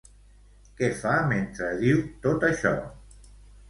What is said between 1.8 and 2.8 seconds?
diu tot això?